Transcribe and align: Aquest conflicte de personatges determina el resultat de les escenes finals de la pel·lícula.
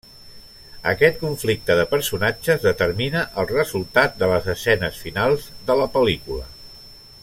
Aquest 0.91 1.19
conflicte 1.23 1.75
de 1.79 1.83
personatges 1.91 2.65
determina 2.69 3.21
el 3.43 3.49
resultat 3.53 4.19
de 4.23 4.33
les 4.35 4.51
escenes 4.57 5.01
finals 5.07 5.49
de 5.69 5.81
la 5.83 5.91
pel·lícula. 5.99 6.49